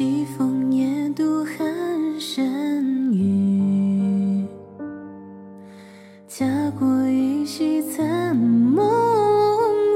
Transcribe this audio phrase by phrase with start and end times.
[0.00, 4.46] 西风夜渡寒山雨
[6.26, 6.46] 家
[6.78, 8.80] 国依稀残梦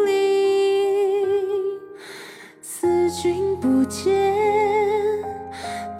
[0.04, 0.12] 里
[2.60, 4.12] 思君不见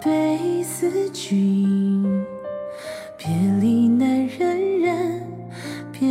[0.03, 2.23] 悲思君
[3.17, 3.27] 别
[3.59, 5.23] 离难忍忍
[5.91, 6.07] 别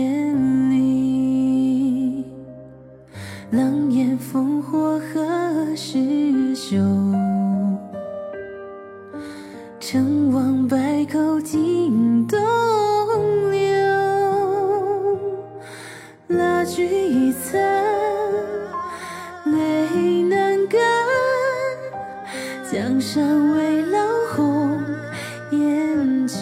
[0.68, 2.24] 离
[3.52, 6.76] 狼烟烽火何时休
[10.74, 12.36] 成王败寇尽东
[13.52, 13.60] 流。
[16.26, 17.62] 蜡炬已残，
[19.44, 20.80] 泪难干。
[22.72, 23.98] 江山未老，
[24.34, 24.80] 红
[25.52, 26.36] 颜旧。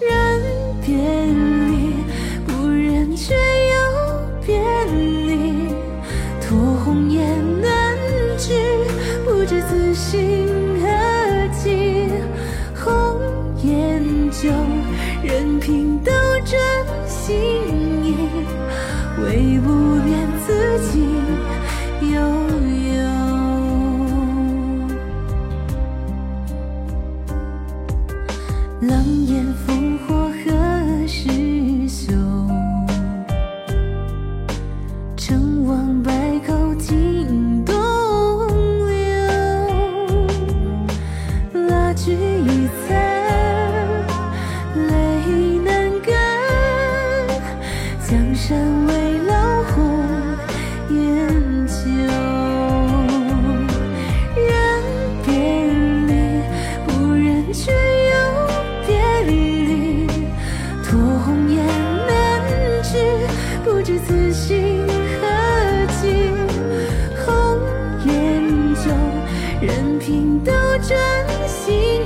[0.00, 0.42] 人
[0.84, 1.94] 别离，
[2.48, 3.78] 不忍却又
[4.44, 5.72] 别离。
[6.40, 7.22] 托鸿雁
[7.62, 7.96] 南
[8.36, 8.54] 去，
[9.24, 10.49] 不知此心
[15.22, 16.10] 任凭斗
[16.46, 16.58] 转
[17.06, 17.36] 星
[18.02, 18.16] 移，
[19.22, 21.04] 唯不变自己
[63.90, 64.86] 知此心
[65.20, 65.26] 何
[66.00, 66.30] 寄。
[67.26, 67.58] 红
[68.06, 68.88] 颜旧，
[69.60, 70.96] 任凭斗转
[71.48, 71.99] 星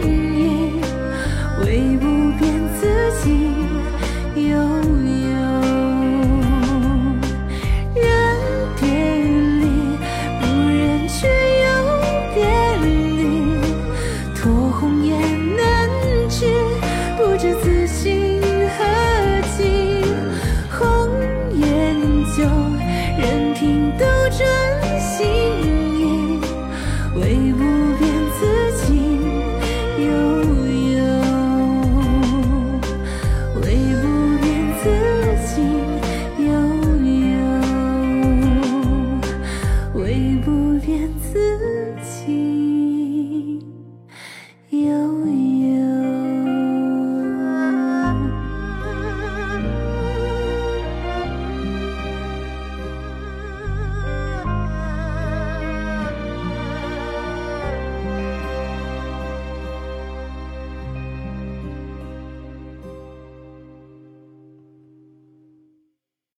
[40.14, 40.53] able